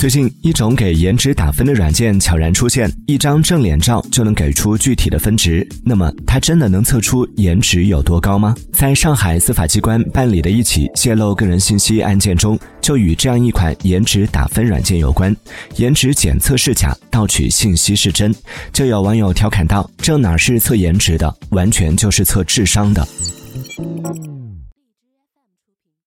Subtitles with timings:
[0.00, 2.90] 最近一种给颜值打分的软件悄然出现。
[3.06, 8.54] 一张正脸照就能给出具体的分值那么它真的能测出颜值有多高吗？
[8.72, 15.36] 在上海司法机关办理的一起泄露个人信息案件中就与这样一款颜值打分软件有关。
[15.76, 18.34] 颜值检测是假盗取信息是真
[18.72, 23.06] 就有网友调侃道这哪是测颜值的完全就是测智商的。